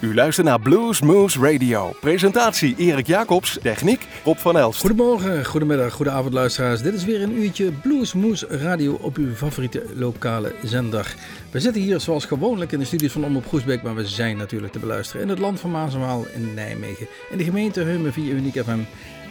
[0.00, 1.92] U luistert naar Blues Moose Radio.
[2.00, 4.80] Presentatie Erik Jacobs, techniek Rob van Elst.
[4.80, 6.82] Goedemorgen, goedemiddag, goedenavond luisteraars.
[6.82, 11.14] Dit is weer een uurtje Blues Moose Radio op uw favoriete lokale zender.
[11.50, 14.72] We zitten hier zoals gewoonlijk in de studios van Omroep Groesbeek, maar we zijn natuurlijk
[14.72, 15.94] te beluisteren in het land van Maas
[16.34, 17.06] in Nijmegen.
[17.30, 18.80] In de gemeente Heumen via Uniek FM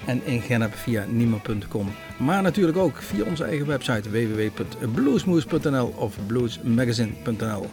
[0.06, 1.92] en in Genep via niemand.com.
[2.18, 7.70] Maar natuurlijk ook via onze eigen website www.bluesmoose.nl of bluesmagazine.nl.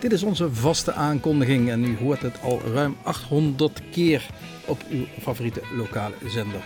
[0.00, 4.26] Dit is onze vaste aankondiging en u hoort het al ruim 800 keer
[4.66, 6.60] op uw favoriete lokale zender.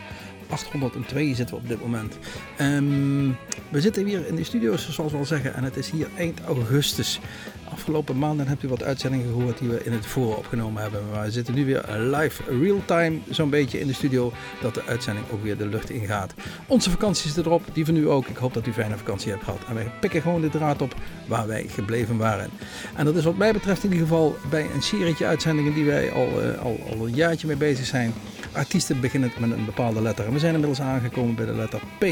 [0.48, 2.18] 802 zitten we op dit moment.
[2.56, 3.28] Ehm,
[3.70, 6.40] we zitten weer in de studio's, zoals we al zeggen, en het is hier eind
[6.40, 7.20] augustus.
[7.72, 11.00] Afgelopen maanden hebt u wat uitzendingen gehoord die we in het voor opgenomen hebben.
[11.12, 15.26] Maar we zitten nu weer live, real-time, zo'n beetje in de studio, dat de uitzending
[15.30, 16.34] ook weer de lucht ingaat.
[16.66, 18.26] Onze vakantie zit erop, die van u ook.
[18.26, 19.60] Ik hoop dat u fijne vakantie hebt gehad.
[19.68, 20.94] En wij pikken gewoon de draad op
[21.26, 22.50] waar wij gebleven waren.
[22.96, 26.12] En dat is wat mij betreft in ieder geval bij een serietje uitzendingen die wij
[26.12, 28.12] al, uh, al, al een jaartje mee bezig zijn.
[28.52, 30.26] Artiesten beginnen met een bepaalde letter.
[30.26, 32.04] En we zijn inmiddels aangekomen bij de letter P.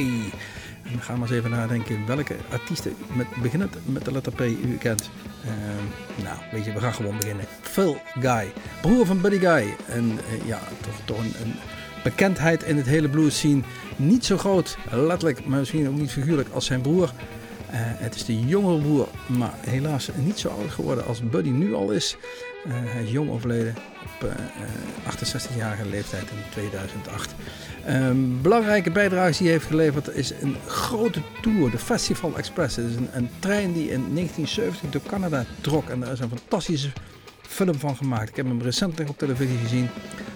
[0.92, 4.76] En ga maar eens even nadenken welke artiesten met, beginnend met de letter P u
[4.78, 5.10] kent.
[5.44, 7.44] Uh, nou, weet je, we gaan gewoon beginnen.
[7.60, 9.76] Phil Guy, broer van Buddy Guy.
[9.86, 11.54] En uh, ja, toch, toch een,
[12.02, 13.62] bekendheid in het hele blues scene.
[13.96, 17.12] Niet zo groot, letterlijk, maar misschien ook niet figuurlijk als zijn broer.
[17.70, 21.74] Uh, het is de jongere broer, maar helaas niet zo oud geworden als Buddy nu
[21.74, 22.16] al is.
[22.68, 23.74] hij is jong overleden
[24.20, 24.30] op
[25.04, 27.34] 68-jarige leeftijd in 2008.
[27.88, 32.76] Um, belangrijke bijdrage die hij heeft geleverd is een grote tour, de Festival Express.
[32.76, 36.28] Het is een, een, trein die in 1970 door Canada trok en daar is een
[36.28, 36.88] fantastische
[37.42, 38.28] film van gemaakt.
[38.28, 39.88] Ik heb hem recentelijk op televisie gezien.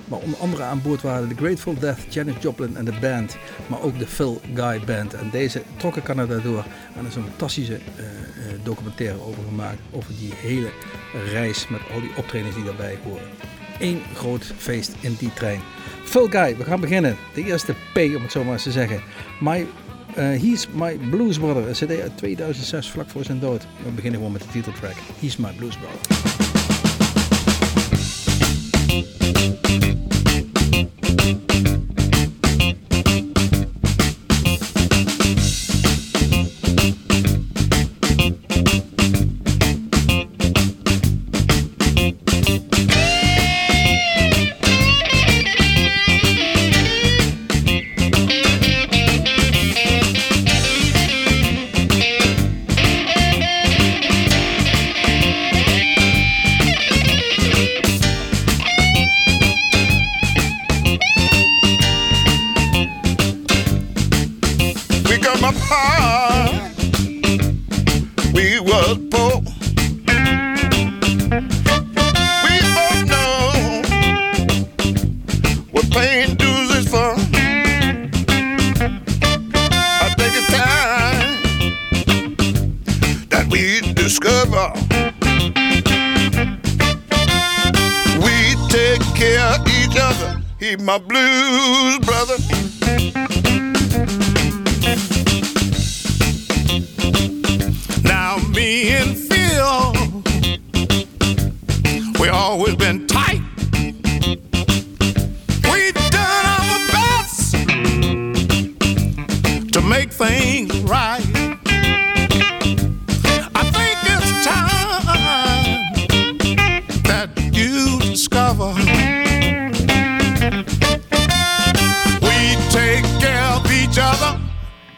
[0.08, 3.36] Maar onder andere aan boord waren de Grateful Dead, Janis Joplin en de band.
[3.66, 5.14] Maar ook de Phil Guy Band.
[5.14, 6.64] En deze trokken Canada door.
[6.94, 9.78] En er is een fantastische uh, uh, documentaire over gemaakt.
[9.90, 10.70] Over die hele
[11.32, 13.28] reis met al die optredens die daarbij horen.
[13.78, 15.60] Eén groot feest in die trein.
[16.10, 17.16] Guy, we gaan beginnen.
[17.34, 19.02] De eerste P, om het zo maar eens te zeggen.
[19.40, 19.66] My,
[20.18, 23.66] uh, He's My Blues Brother, een cd uit 2006, vlak voor zijn dood.
[23.84, 24.94] We beginnen gewoon met de titeltrack.
[25.20, 26.34] He's My Blues Brother.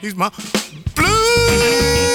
[0.00, 0.30] He's my
[0.94, 2.07] blues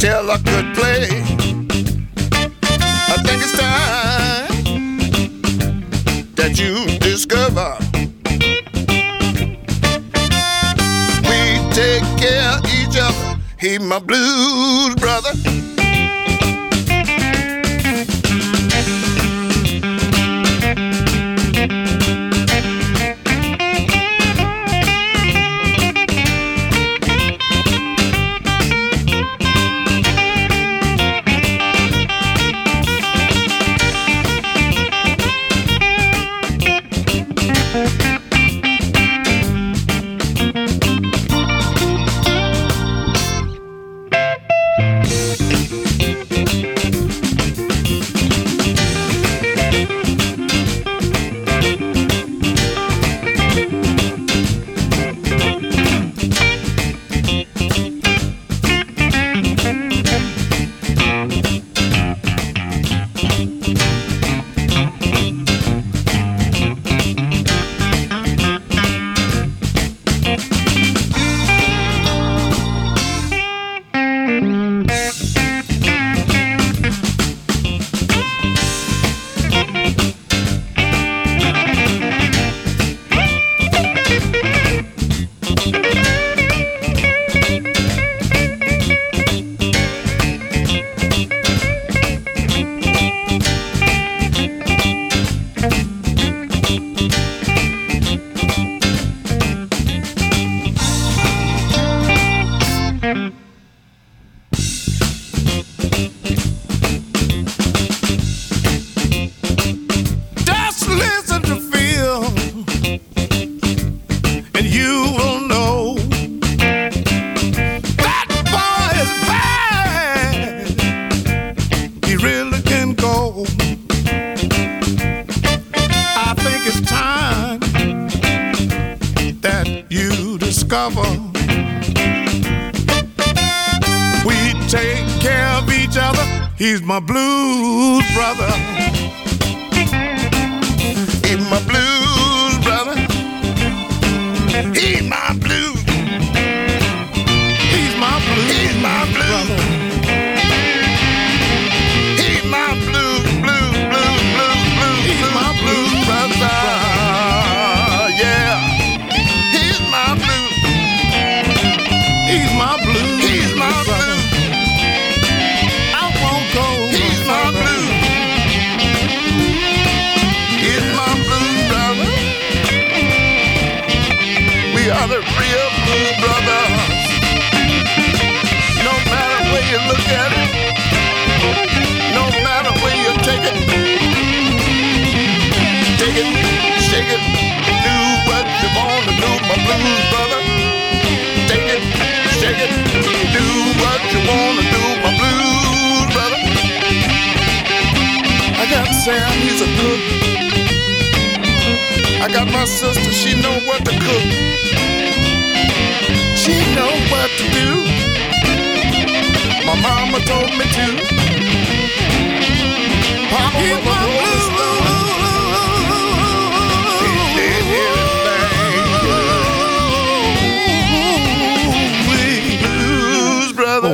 [0.00, 1.08] tell I could play.
[3.12, 4.96] I think it's time
[6.36, 7.76] that you discover.
[11.28, 11.40] We
[11.74, 13.38] take care of each other.
[13.58, 15.59] He my blues brother.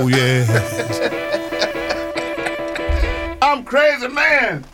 [0.09, 0.45] yeah.
[3.43, 4.65] I'm crazy man.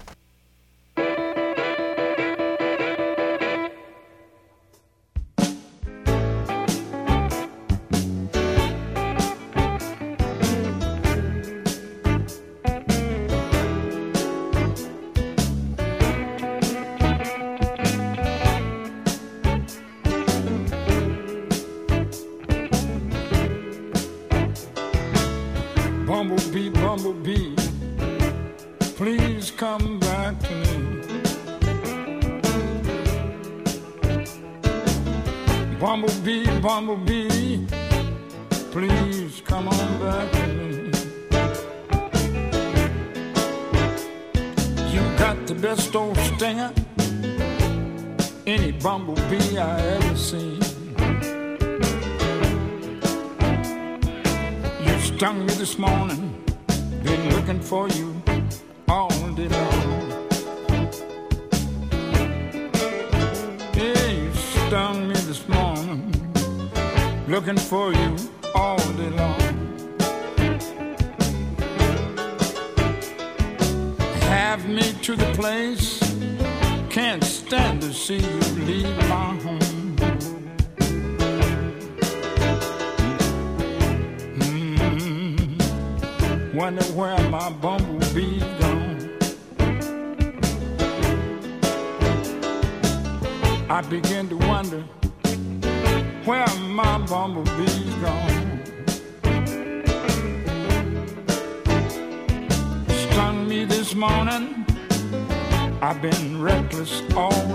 [48.92, 50.60] bumblebee I ever seen.
[54.84, 56.22] You stung me this morning,
[57.02, 58.01] been looking for you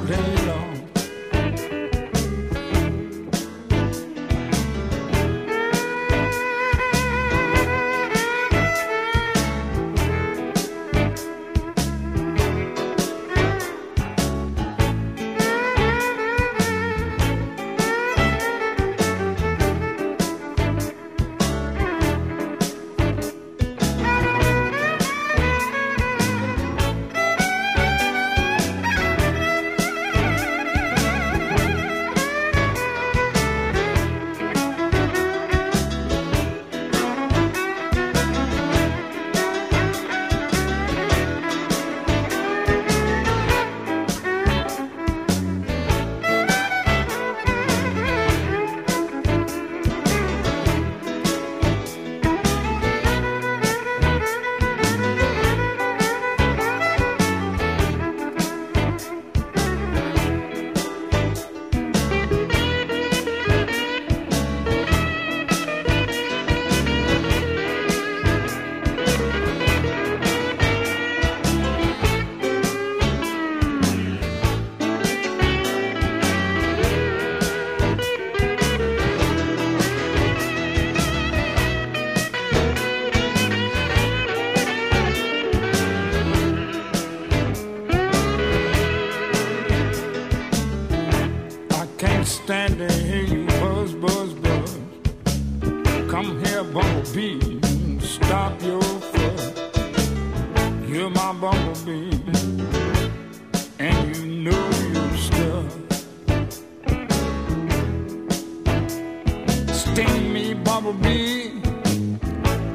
[0.08, 0.37] Brooklyn.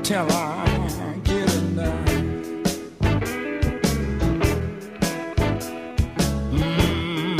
[0.02, 2.08] Till I get enough.
[6.50, 7.38] Mm.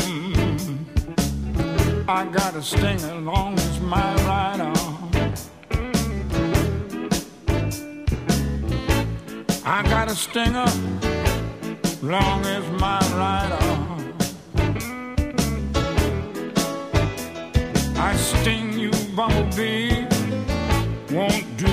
[2.09, 5.11] I got a sting as long as my right arm.
[9.65, 10.67] I got a stinger
[12.03, 14.15] long as my right arm.
[17.97, 20.07] I sting you, bumblebee,
[21.11, 21.72] won't do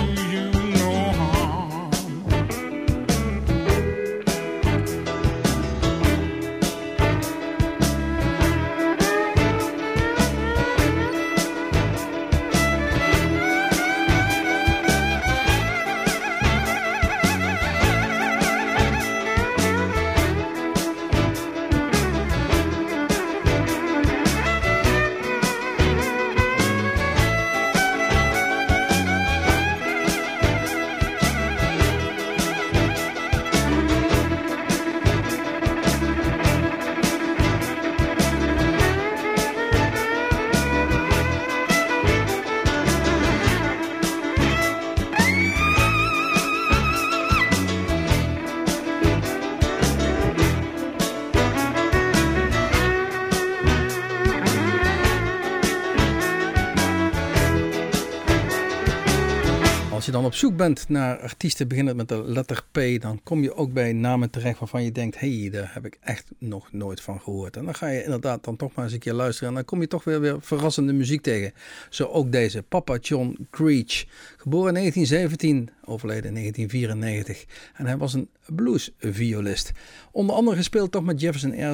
[60.30, 63.94] op zoek bent naar artiesten beginnend met de letter P, dan kom je ook bij
[63.94, 67.58] namen terecht waarvan je denkt, hé, hey, daar heb ik echt nog nooit van gehoord.
[67.58, 69.82] En dan ga je inderdaad dan toch maar eens een keer luisteren en dan kom
[69.82, 71.54] je toch weer, weer verrassende muziek tegen.
[71.90, 74.06] Zo ook deze, Papa John Creech,
[74.38, 77.46] geboren in 1917, overleden in 1994.
[77.74, 79.72] En hij was een bluesviolist.
[80.12, 81.72] Onder andere gespeeld toch met Jefferson eh,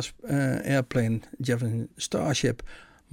[0.66, 2.64] Airplane, Jefferson Starship,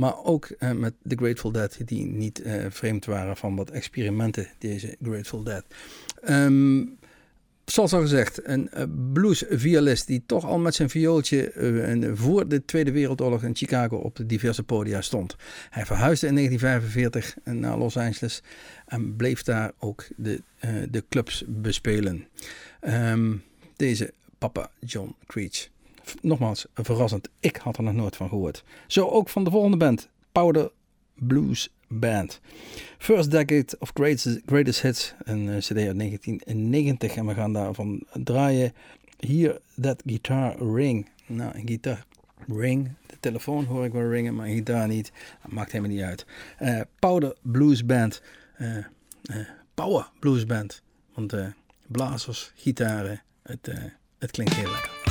[0.03, 4.47] maar ook eh, met The Grateful Dead, die niet eh, vreemd waren van wat experimenten,
[4.59, 5.65] deze Grateful Dead.
[6.23, 6.85] Ehm,
[7.65, 8.83] zoals al gezegd, een uh,
[9.13, 13.97] bluesviolist die toch al met zijn viooltje eh, en voor de Tweede Wereldoorlog in Chicago
[13.97, 15.37] op de diverse podia stond.
[15.71, 18.43] Hij verhuisde in 1945 naar Los Angeles
[18.87, 22.27] en bleef daar ook de, eh, de clubs bespelen.
[22.81, 23.37] Ehm,
[23.77, 25.72] deze papa John Creech.
[26.21, 27.29] Nogmaals, verrassend.
[27.41, 28.65] Ik had er nog nooit van gehoord.
[28.87, 30.71] Zo ook van de volgende band, Powder
[31.15, 32.41] Blues Band.
[32.99, 37.15] First Decade of Greatest, greatest Hits, een uh, cd uit 1990.
[37.15, 38.73] En we gaan daarvan draaien.
[39.19, 41.09] Hier, That Guitar Ring.
[41.27, 42.05] Nou, een gitaar
[42.49, 45.13] Ring, de telefoon hoor ik wel ringen, maar gitaar niet.
[45.43, 46.27] Dat maakt helemaal niet uit.
[46.59, 48.23] Eh, Powder Blues Band.
[48.57, 48.85] eh, eh,
[49.75, 50.83] power Blues Band.
[51.15, 51.47] Want eh,
[51.87, 53.79] blazers, gitaren, het, eh,
[54.19, 55.02] het klinkt heel lekker.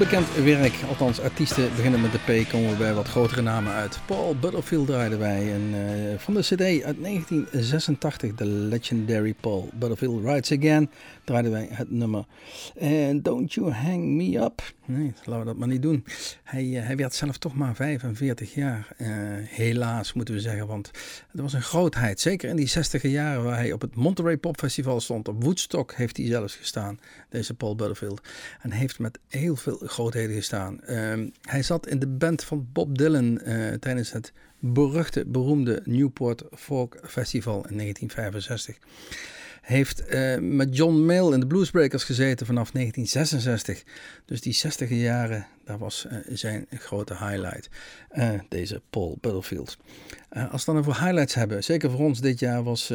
[0.00, 3.98] Onbekend werk, althans artiesten beginnen met de P, komen we bij wat grotere namen uit.
[4.06, 10.24] Paul Butterfield draaiden wij en, eh, van de CD uit 1986, de legendary Paul Butterfield
[10.24, 10.90] Rides Again,
[11.24, 12.24] draaiden wij het nummer
[12.80, 14.62] And Don't You Hang Me Up.
[14.84, 16.04] Nee, laten we dat maar niet doen.
[16.44, 19.08] Hij, eh, hij werd zelf toch maar 45 jaar, eh,
[19.44, 20.90] helaas moeten we zeggen, want
[21.30, 22.20] het was een grootheid.
[22.20, 25.94] Zeker in die 60 jaren waar hij op het Monterey Pop Festival stond, op Woodstock
[25.94, 28.20] heeft hij zelfs gestaan, deze Paul Butterfield.
[28.60, 30.80] En heeft met heel veel grootheden gestaan.
[30.90, 36.42] Ehm, hij zat in de band van Bob Dylan eh, tijdens het beruchte, beroemde Newport
[36.56, 38.78] Folk Festival in 1965.
[39.60, 43.82] Heeft eh, met John Mill in de Bluesbreakers gezeten vanaf 1966.
[44.24, 47.68] Dus die 60 jaren, dat was eh, zijn grote highlight.
[48.48, 49.78] Deze Paul Butterfield.
[50.50, 52.92] Als we dan over highlights hebben, zeker voor ons dit jaar was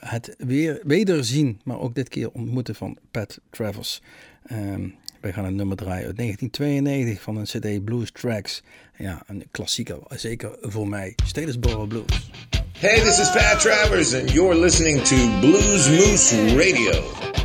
[0.00, 4.02] het weer, wederzien, maar ook dit keer ontmoeten van Pat Travers.
[4.46, 4.88] Ehm,
[5.20, 8.62] wij gaan een nummer draaien uit 1992 van een CD Blues Tracks.
[8.96, 11.14] Ja, een klassieker, zeker voor mij.
[11.26, 12.30] Statesboro Blues.
[12.78, 17.39] Hey, this is Pat Travers, and you're listening to Blues Moose Radio.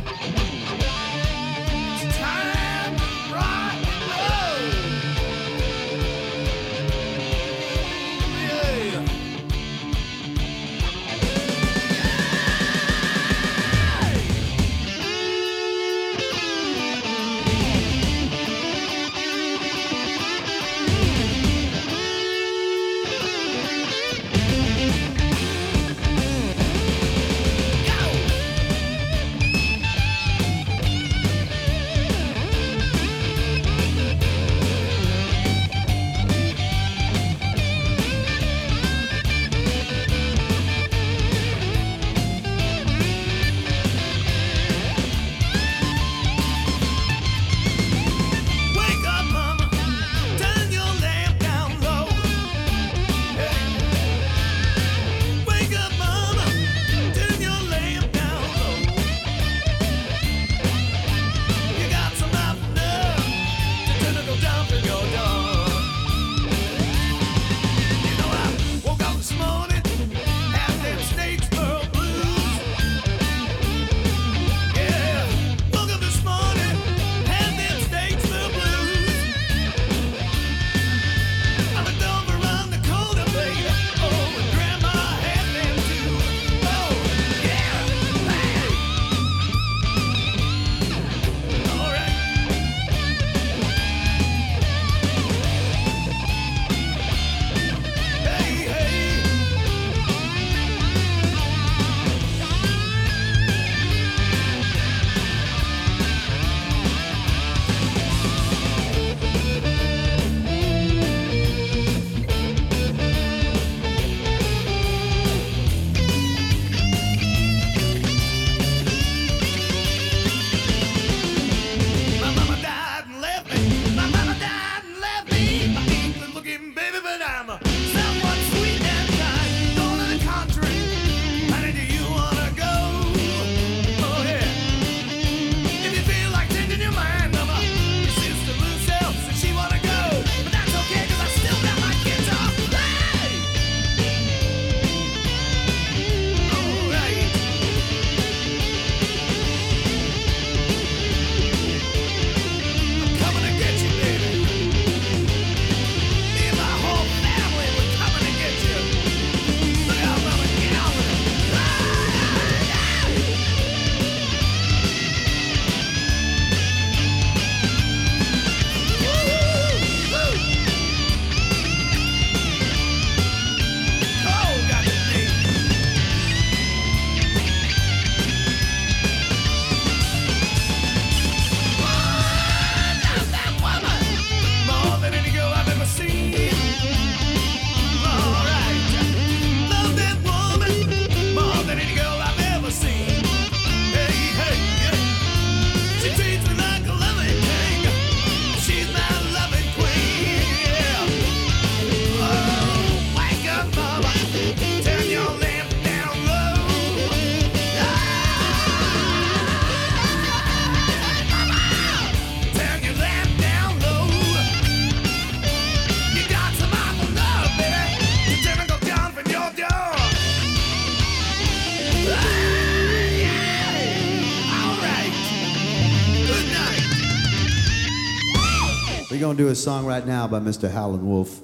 [229.36, 230.70] Going to do a song right now by Mr.
[230.70, 231.42] Howlin' Wolf.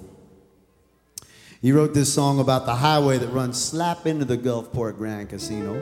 [1.61, 5.74] He wrote this song about the highway that runs slap into the Gulfport Grand Casino.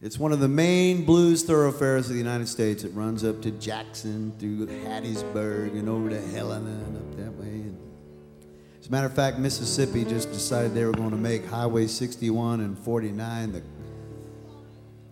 [0.00, 2.84] It's one of the main blues thoroughfares of the United States.
[2.84, 7.64] It runs up to Jackson, through Hattiesburg, and over to Helena, and up that way.
[8.78, 12.60] As a matter of fact, Mississippi just decided they were going to make Highway 61
[12.60, 13.62] and 49 the,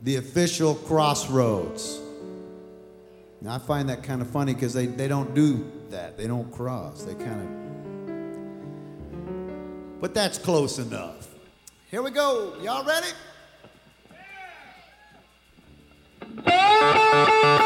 [0.02, 2.00] the official crossroads.
[3.48, 6.16] I find that kind of funny because they, they don't do that.
[6.16, 7.02] They don't cross.
[7.02, 7.48] They kind of.
[10.00, 11.28] But that's close enough.
[11.90, 12.54] Here we go.
[12.62, 13.08] Y'all ready?
[16.48, 17.65] I'm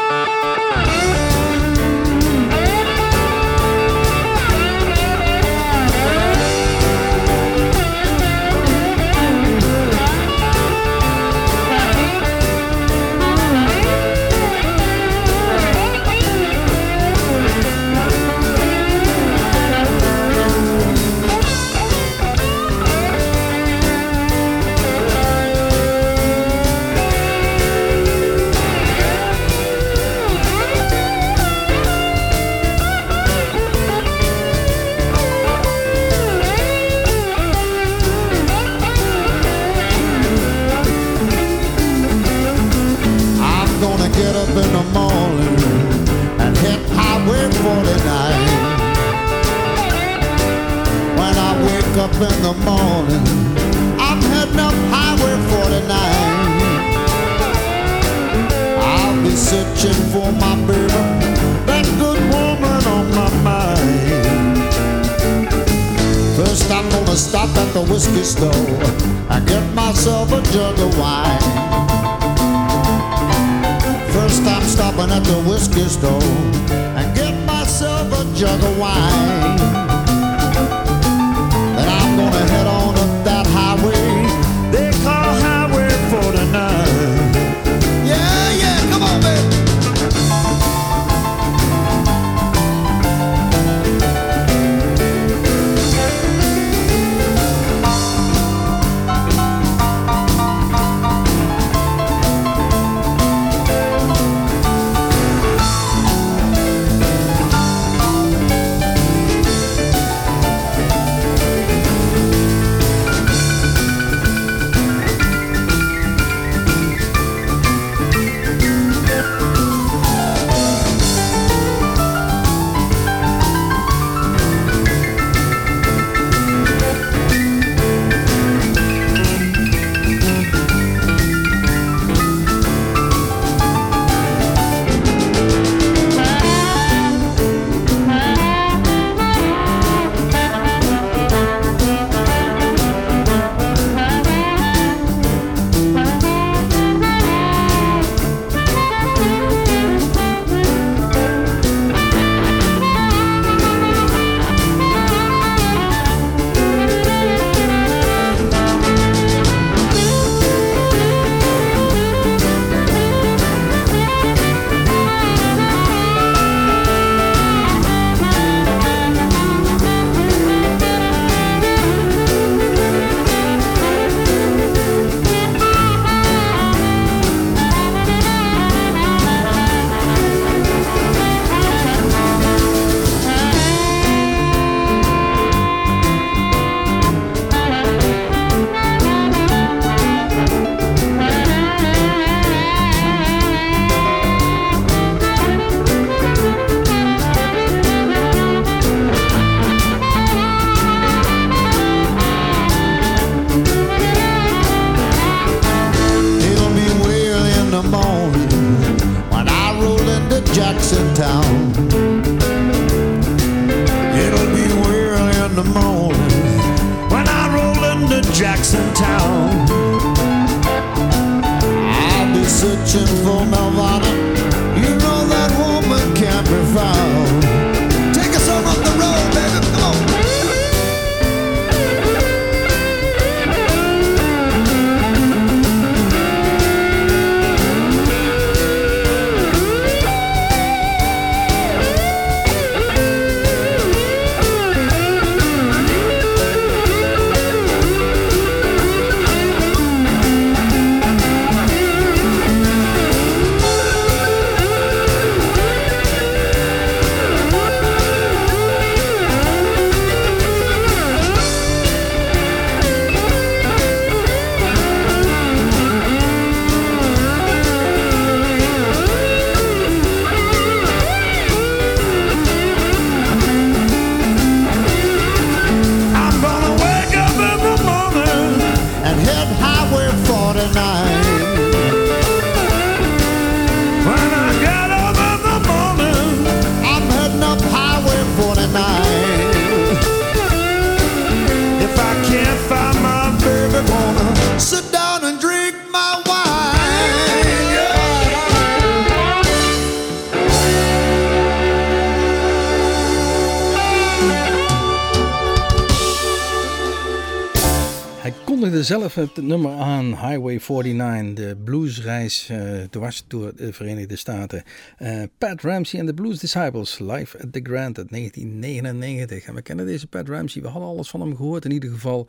[308.91, 314.63] zelf het nummer aan, Highway 49, de bluesreis uh, dwars door de Verenigde Staten.
[314.99, 319.45] Uh, Pat Ramsey en de Blues Disciples, live at the Grand uit 1999.
[319.45, 322.27] En we kennen deze Pat Ramsey, we hadden alles van hem gehoord in ieder geval.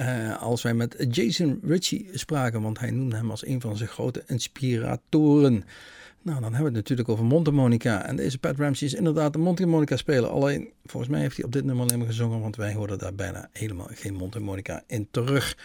[0.00, 3.88] Uh, als wij met Jason Ritchie spraken, want hij noemde hem als een van zijn
[3.88, 5.64] grote inspiratoren.
[6.24, 8.06] Nou, dan hebben we het natuurlijk over Montemonica.
[8.06, 10.30] En deze Pat Ramsey is inderdaad een Montemonica speler.
[10.30, 13.14] Alleen, volgens mij heeft hij op dit nummer alleen maar gezongen, want wij hoorden daar
[13.14, 15.56] bijna helemaal geen Montemonica in terug.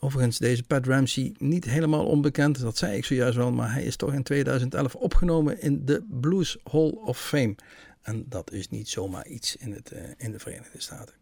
[0.00, 3.96] Overigens, deze Pat Ramsey niet helemaal onbekend, dat zei ik zojuist wel, maar hij is
[3.96, 7.54] toch in 2011 opgenomen in de Blues Hall of Fame.
[8.02, 11.14] En dat is niet zomaar iets in, het, uh, in de Verenigde Staten.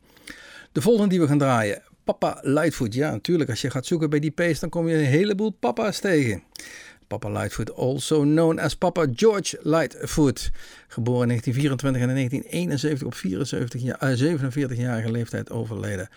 [0.73, 2.95] De volgende die we gaan draaien, Papa Lightfoot.
[2.95, 5.99] Ja, natuurlijk, als je gaat zoeken bij die pace, dan kom je een heleboel papa's
[5.99, 6.43] tegen.
[7.07, 10.51] Papa Lightfoot, also known as Papa George Lightfoot.
[10.89, 16.09] Geboren in 1924 en in 1971 op 74 jaar, 47-jarige leeftijd overleden.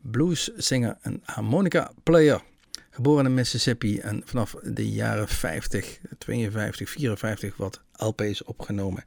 [0.00, 2.42] Blueszanger en harmonica player.
[2.90, 9.04] Geboren in Mississippi en vanaf de jaren 50, 52, 54 wat LP's opgenomen.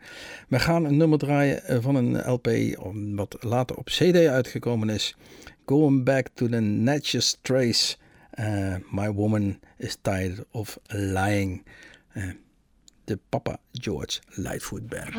[0.47, 2.49] We gaan een nummer draaien van een LP
[3.15, 5.15] wat later op CD uitgekomen is.
[5.65, 7.95] Going Back to the Natchez Trace.
[8.39, 11.65] Uh, my woman is tired of lying.
[12.17, 12.23] Uh,
[13.05, 15.13] the Papa George Lightfoot Band.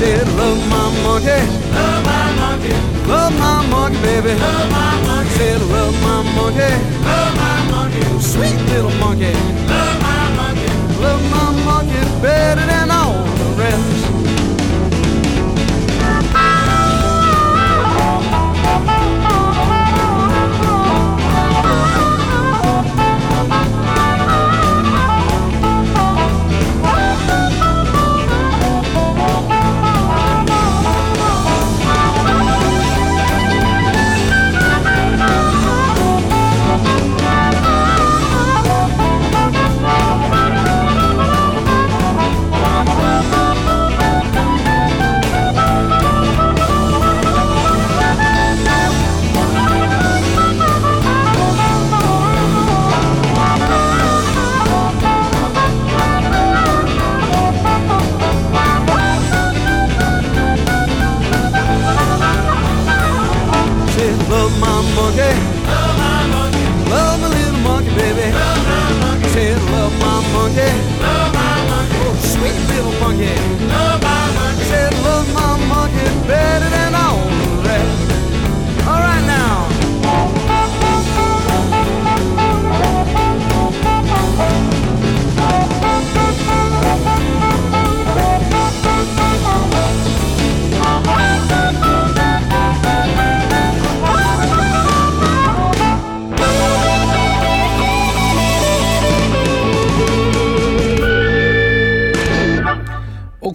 [0.00, 1.40] Said, Love my monkey,
[1.76, 2.74] love my monkey,
[3.06, 5.30] love my monkey, baby, love my monkey.
[5.36, 6.72] Said, Love my monkey,
[7.04, 9.34] love my monkey, sweet little monkey,
[9.68, 10.70] love my monkey,
[11.04, 13.99] love my monkey better than all the rest.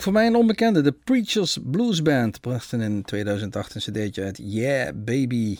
[0.05, 0.81] Voor mij een onbekende.
[0.81, 4.39] De Preachers Blues Band brachten in 2008 een cd'tje uit.
[4.43, 5.57] Yeah, baby.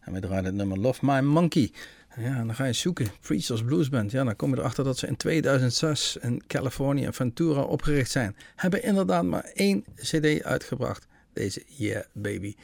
[0.00, 1.70] En we draaiden het nummer Love My Monkey.
[2.16, 3.06] Ja, dan ga je zoeken.
[3.20, 4.10] Preachers Blues Band.
[4.10, 8.36] Ja, dan kom je erachter dat ze in 2006 in Californië en Ventura opgericht zijn.
[8.56, 11.06] Hebben inderdaad maar één cd uitgebracht.
[11.32, 12.54] Deze Yeah Baby.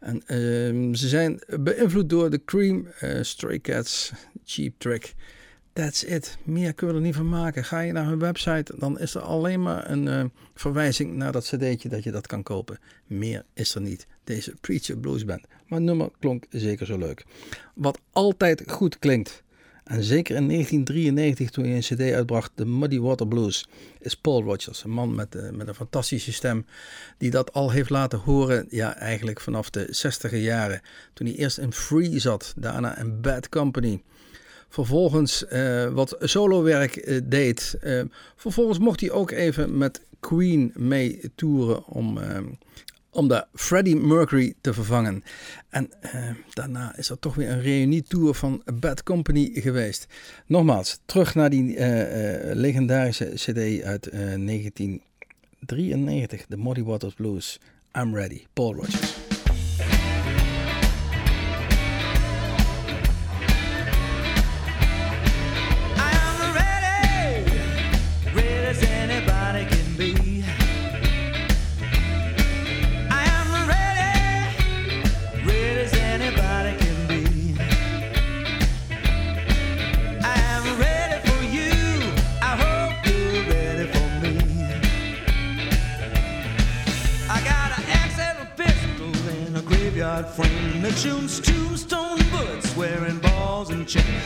[0.00, 4.12] En ehm, ze zijn beïnvloed door de Cream, eh, Stray Cats,
[4.44, 5.14] Cheap Trick.
[5.78, 6.38] That's it.
[6.44, 7.64] Meer kunnen we er niet van maken.
[7.64, 10.24] Ga je naar hun website, dan is er alleen maar een eh,
[10.54, 12.78] verwijzing naar dat cd'tje dat je dat kan kopen.
[13.06, 14.06] Meer is er niet.
[14.24, 15.46] Deze Preacher Blues Band.
[15.66, 17.24] Maar nummer klonk zeker zo leuk.
[17.74, 19.42] Wat altijd goed klinkt,
[19.84, 23.68] en zeker in 1993 toen hij een cd uitbracht, de Muddy Water Blues,
[24.00, 24.84] is Paul Rogers.
[24.84, 26.66] Een man met, eh, met een fantastische stem,
[27.18, 30.80] die dat al heeft laten horen, ja eigenlijk vanaf de 60 jaren.
[31.12, 34.02] Toen hij eerst in Free zat, daarna in Bad Company
[34.68, 37.76] vervolgens eh, wat solowerk eh, deed.
[37.80, 38.00] Eh,
[38.36, 42.38] vervolgens mocht hij ook even met Queen mee toeren om, eh,
[43.10, 45.24] om de Freddie Mercury te vervangen.
[45.68, 50.06] En eh, daarna is er toch weer een reunietour van Bad Company geweest.
[50.46, 51.76] Nogmaals, terug naar die
[52.54, 57.60] legendarische cd uit eh, 1993, The Muddy Waters Blues.
[57.98, 59.27] I'm Ready, Paul Rogers.
[93.88, 94.17] attention.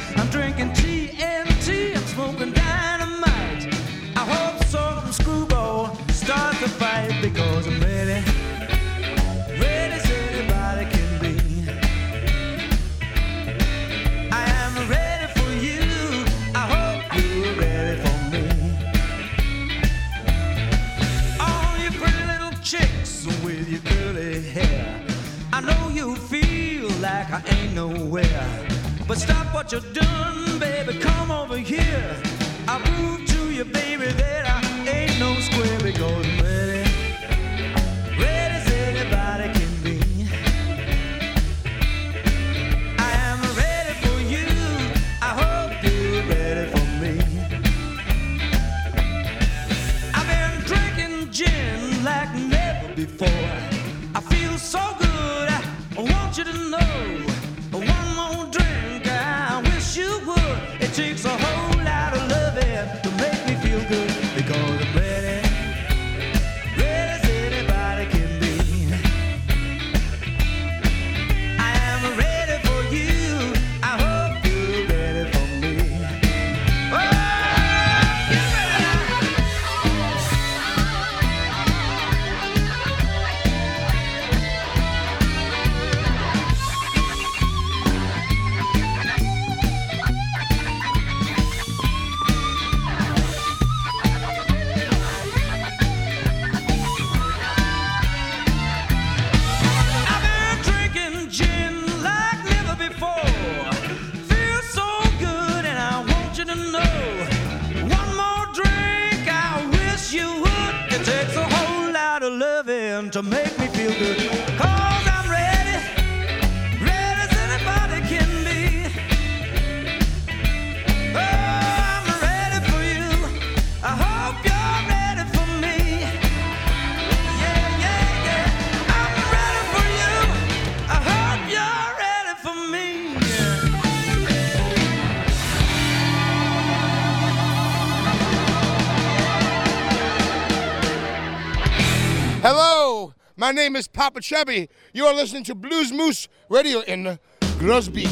[143.52, 144.70] My name is Papa Chubby.
[144.94, 147.18] You are listening to Blues Moose Radio in
[147.58, 148.08] Grosbeek.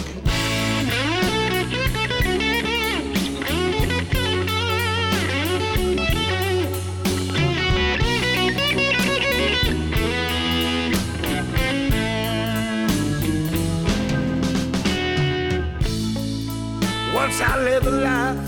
[17.15, 18.39] Once I lived a life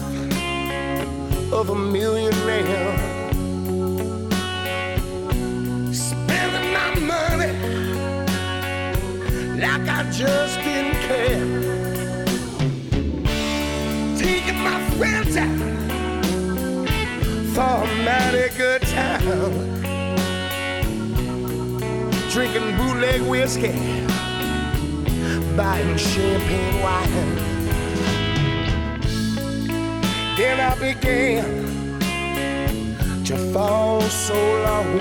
[1.54, 3.11] of a millionaire,
[10.12, 12.24] just didn't care.
[14.18, 15.58] Taking my friends out
[17.54, 19.24] for a mighty good time,
[22.30, 23.72] drinking bootleg whiskey,
[25.56, 27.36] buying champagne wine.
[30.36, 31.44] Then I began
[33.24, 34.98] to fall so low.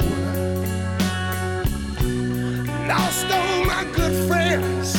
[2.88, 4.96] Lost all my good friends,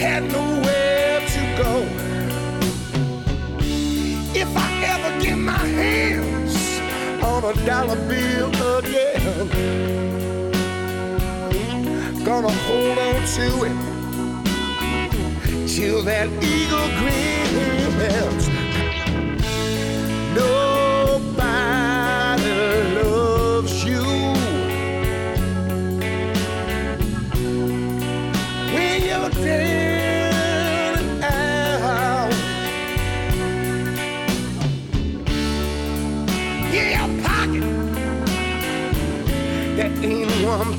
[0.00, 1.72] had nowhere to go.
[4.34, 6.56] If I ever get my hands
[7.22, 8.48] on a dollar bill
[8.78, 9.48] again,
[12.24, 13.76] gonna hold on to it
[15.68, 18.44] till that eagle grins.
[20.34, 21.34] Nobody
[23.02, 24.19] loves you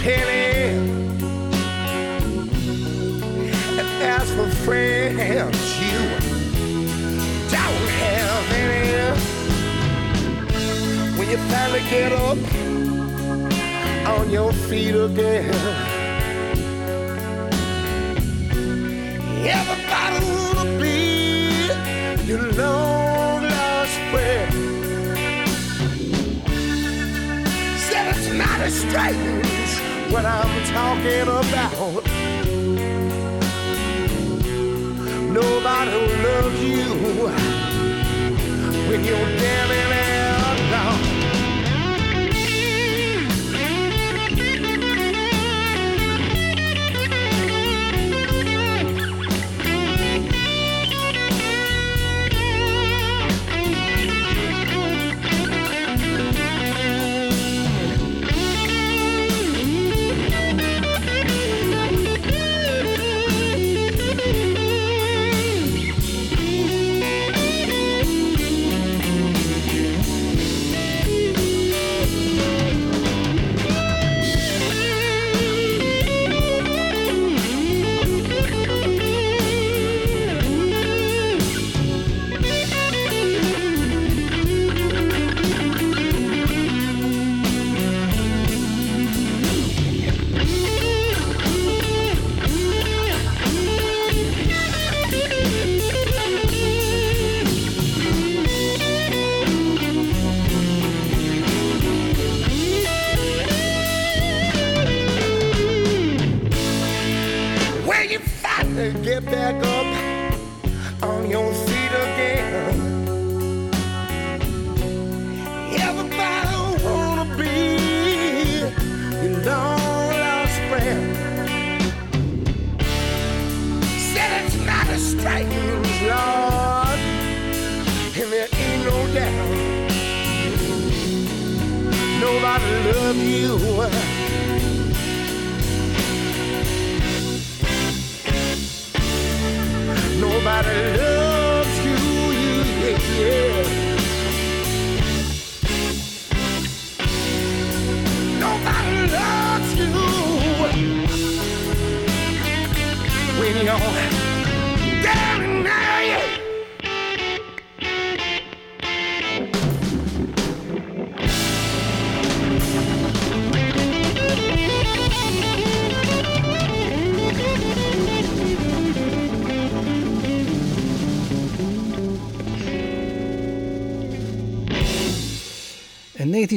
[0.02, 0.80] penny.
[3.80, 6.00] And as for friends, you
[7.56, 8.82] don't have any.
[11.18, 12.38] When you finally get up
[14.18, 15.54] on your feet again,
[19.60, 20.98] everybody wanna be
[22.26, 24.54] your long lost friend.
[27.86, 29.41] Said it's mighty strange
[30.12, 32.04] what I'm talking about.
[35.32, 36.90] Nobody will love you
[38.90, 39.28] when you're
[39.72, 40.11] and out.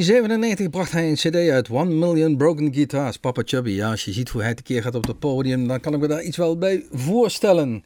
[0.05, 3.69] 1997 bracht hij een cd uit, One Million Broken Guitars, Papa Chubby.
[3.69, 6.07] Ja, als je ziet hoe hij tekeer gaat op het podium, dan kan ik me
[6.07, 7.83] daar iets wel bij voorstellen.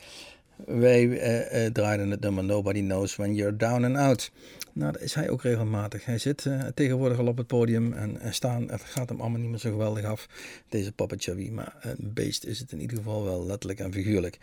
[0.65, 4.31] Wij eh, eh, draaiden het nummer Nobody Knows When You're Down and Out.
[4.73, 6.05] Nou, dat is hij ook regelmatig.
[6.05, 8.69] Hij zit eh, tegenwoordig al op het podium en, en staan.
[8.69, 10.27] Het gaat hem allemaal niet meer zo geweldig af,
[10.69, 11.49] deze Papa Chubby.
[11.49, 14.37] Maar een beest is het in ieder geval wel letterlijk en figuurlijk.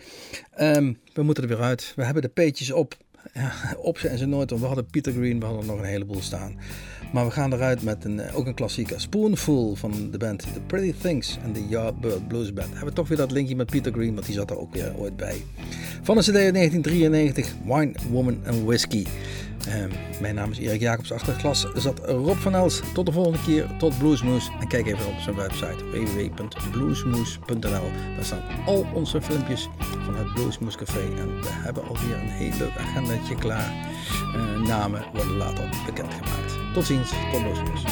[0.55, 1.93] Ehm, we moeten er weer uit.
[1.97, 2.97] We hebben de peetjes op.
[3.91, 6.57] Op zijn ze nooit, we hadden Peter Green, we hadden nog een heleboel staan.
[7.12, 9.01] Maar we gaan eruit met een, eh, ook een klassieker.
[9.01, 12.68] Spoonful van de band The Pretty Things en de Yardbird Blues Band.
[12.68, 14.97] Hebben we toch weer dat linkje met Peter Green, want die zat er ook weer
[14.97, 15.45] ooit bij.
[16.03, 19.07] Van de CD uit 1993, Wine, Woman and Whiskey.
[19.68, 21.12] Ehm, mijn naam is Erik Jacobs.
[21.12, 22.81] Achter het glas zat Rob van Els.
[22.95, 24.51] Tot de volgende keer, tot Bluesmoes.
[24.61, 27.91] En kijk even op zijn website www.bluesmoes.nl.
[28.16, 29.68] Daar staan al onze filmpjes
[30.05, 31.01] van het Bluesmoes Café.
[31.01, 32.70] En we hebben alweer een heel
[33.17, 33.73] agendaatje klaar.
[34.35, 36.55] Eh, namen worden later bekendgemaakt.
[36.75, 37.85] Tot ziens, tot Bluesmoes.